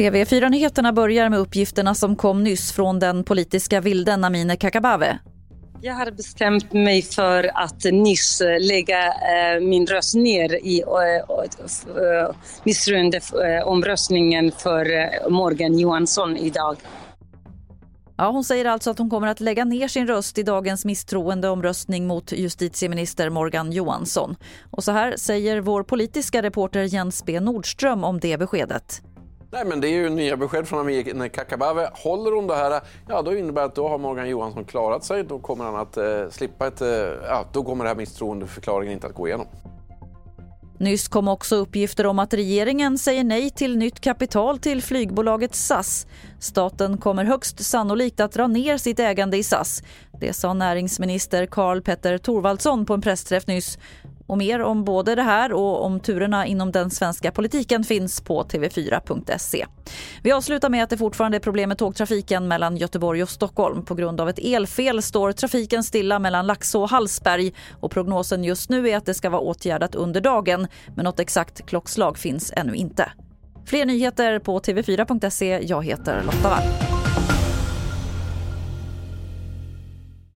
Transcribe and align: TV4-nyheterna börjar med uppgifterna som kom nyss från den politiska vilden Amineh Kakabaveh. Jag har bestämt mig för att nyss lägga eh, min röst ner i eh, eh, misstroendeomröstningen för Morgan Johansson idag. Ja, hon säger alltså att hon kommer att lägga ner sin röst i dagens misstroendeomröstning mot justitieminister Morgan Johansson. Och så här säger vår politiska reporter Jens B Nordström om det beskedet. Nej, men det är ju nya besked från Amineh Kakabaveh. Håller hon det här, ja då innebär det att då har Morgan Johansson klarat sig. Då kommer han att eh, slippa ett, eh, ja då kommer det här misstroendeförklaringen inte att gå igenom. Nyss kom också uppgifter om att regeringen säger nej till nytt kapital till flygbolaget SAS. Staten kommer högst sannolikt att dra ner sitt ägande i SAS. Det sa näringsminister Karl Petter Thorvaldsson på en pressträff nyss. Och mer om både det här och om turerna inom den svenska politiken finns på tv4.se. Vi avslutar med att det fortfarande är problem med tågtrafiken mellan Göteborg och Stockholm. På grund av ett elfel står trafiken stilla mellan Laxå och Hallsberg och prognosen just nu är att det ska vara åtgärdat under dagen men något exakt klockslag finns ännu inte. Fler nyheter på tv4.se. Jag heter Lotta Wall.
TV4-nyheterna 0.00 0.92
börjar 0.92 1.28
med 1.28 1.38
uppgifterna 1.38 1.94
som 1.94 2.16
kom 2.16 2.44
nyss 2.44 2.72
från 2.72 2.98
den 2.98 3.24
politiska 3.24 3.80
vilden 3.80 4.24
Amineh 4.24 4.56
Kakabaveh. 4.56 5.16
Jag 5.82 5.94
har 5.94 6.10
bestämt 6.10 6.72
mig 6.72 7.02
för 7.02 7.50
att 7.54 7.84
nyss 7.84 8.42
lägga 8.60 9.06
eh, 9.06 9.60
min 9.60 9.86
röst 9.86 10.14
ner 10.14 10.54
i 10.54 10.82
eh, 10.82 11.16
eh, 12.04 12.30
misstroendeomröstningen 12.64 14.52
för 14.52 15.10
Morgan 15.30 15.78
Johansson 15.78 16.36
idag. 16.36 16.76
Ja, 18.20 18.30
hon 18.30 18.44
säger 18.44 18.64
alltså 18.64 18.90
att 18.90 18.98
hon 18.98 19.10
kommer 19.10 19.26
att 19.26 19.40
lägga 19.40 19.64
ner 19.64 19.88
sin 19.88 20.06
röst 20.06 20.38
i 20.38 20.42
dagens 20.42 20.84
misstroendeomröstning 20.84 22.06
mot 22.06 22.32
justitieminister 22.32 23.30
Morgan 23.30 23.72
Johansson. 23.72 24.36
Och 24.70 24.84
så 24.84 24.92
här 24.92 25.16
säger 25.16 25.60
vår 25.60 25.82
politiska 25.82 26.42
reporter 26.42 26.82
Jens 26.82 27.24
B 27.24 27.40
Nordström 27.40 28.04
om 28.04 28.20
det 28.20 28.38
beskedet. 28.38 29.02
Nej, 29.50 29.64
men 29.64 29.80
det 29.80 29.88
är 29.88 29.92
ju 29.92 30.08
nya 30.08 30.36
besked 30.36 30.68
från 30.68 30.80
Amineh 30.80 31.28
Kakabaveh. 31.28 31.90
Håller 31.92 32.32
hon 32.32 32.46
det 32.46 32.54
här, 32.54 32.80
ja 33.08 33.22
då 33.22 33.34
innebär 33.34 33.62
det 33.62 33.66
att 33.66 33.74
då 33.74 33.88
har 33.88 33.98
Morgan 33.98 34.28
Johansson 34.28 34.64
klarat 34.64 35.04
sig. 35.04 35.24
Då 35.24 35.38
kommer 35.38 35.64
han 35.64 35.76
att 35.76 35.96
eh, 35.96 36.28
slippa 36.30 36.66
ett, 36.66 36.80
eh, 36.80 36.88
ja 37.28 37.44
då 37.52 37.64
kommer 37.64 37.84
det 37.84 37.90
här 37.90 37.96
misstroendeförklaringen 37.96 38.92
inte 38.92 39.06
att 39.06 39.14
gå 39.14 39.28
igenom. 39.28 39.46
Nyss 40.80 41.08
kom 41.08 41.28
också 41.28 41.56
uppgifter 41.56 42.06
om 42.06 42.18
att 42.18 42.34
regeringen 42.34 42.98
säger 42.98 43.24
nej 43.24 43.50
till 43.50 43.76
nytt 43.76 44.00
kapital 44.00 44.58
till 44.58 44.82
flygbolaget 44.82 45.54
SAS. 45.54 46.06
Staten 46.38 46.98
kommer 46.98 47.24
högst 47.24 47.64
sannolikt 47.64 48.20
att 48.20 48.32
dra 48.32 48.46
ner 48.46 48.76
sitt 48.76 49.00
ägande 49.00 49.36
i 49.36 49.42
SAS. 49.42 49.82
Det 50.20 50.32
sa 50.32 50.54
näringsminister 50.54 51.46
Karl 51.46 51.80
Petter 51.80 52.18
Thorvaldsson 52.18 52.86
på 52.86 52.94
en 52.94 53.00
pressträff 53.00 53.46
nyss. 53.46 53.78
Och 54.26 54.38
mer 54.38 54.62
om 54.62 54.84
både 54.84 55.14
det 55.14 55.22
här 55.22 55.52
och 55.52 55.84
om 55.84 56.00
turerna 56.00 56.46
inom 56.46 56.72
den 56.72 56.90
svenska 56.90 57.30
politiken 57.30 57.84
finns 57.84 58.20
på 58.20 58.44
tv4.se. 58.44 59.66
Vi 60.22 60.32
avslutar 60.32 60.68
med 60.68 60.84
att 60.84 60.90
det 60.90 60.96
fortfarande 60.96 61.36
är 61.36 61.40
problem 61.40 61.68
med 61.68 61.78
tågtrafiken 61.78 62.48
mellan 62.48 62.76
Göteborg 62.76 63.22
och 63.22 63.28
Stockholm. 63.28 63.84
På 63.84 63.94
grund 63.94 64.20
av 64.20 64.28
ett 64.28 64.38
elfel 64.38 65.02
står 65.02 65.32
trafiken 65.32 65.84
stilla 65.84 66.18
mellan 66.18 66.46
Laxå 66.46 66.82
och 66.82 66.90
Hallsberg 66.90 67.52
och 67.80 67.90
prognosen 67.90 68.44
just 68.44 68.70
nu 68.70 68.88
är 68.88 68.96
att 68.96 69.06
det 69.06 69.14
ska 69.14 69.30
vara 69.30 69.40
åtgärdat 69.40 69.94
under 69.94 70.20
dagen 70.20 70.66
men 70.96 71.04
något 71.04 71.20
exakt 71.20 71.66
klockslag 71.66 72.18
finns 72.18 72.52
ännu 72.56 72.74
inte. 72.74 73.12
Fler 73.66 73.86
nyheter 73.86 74.38
på 74.38 74.58
tv4.se. 74.58 75.60
Jag 75.62 75.84
heter 75.84 76.22
Lotta 76.22 76.48
Wall. 76.48 76.99